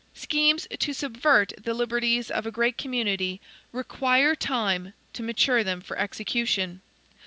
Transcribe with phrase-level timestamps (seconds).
[0.15, 3.39] Schemes to subvert the liberties of a great community
[3.71, 6.81] REQUIRE TIME to mature them for execution.